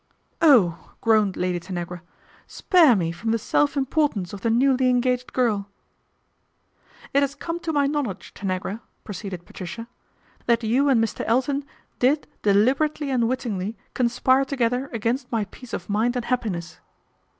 [0.55, 2.01] "Oh!" groaned Lady Tanagra,"
[2.59, 5.67] spare me from the self importance of the newly engaged girl/'"
[7.13, 9.87] It has come to my knowledge, Tanagra/ proceeded Patricia,"
[10.47, 11.23] that you and Mr.
[11.27, 11.65] Elton
[11.99, 16.79] did deliberately and wittingly conspire together against my peace of mind and happiness.